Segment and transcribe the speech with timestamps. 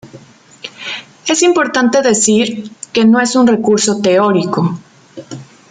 [1.27, 4.79] Es importante decir, que no es un recurso teórico.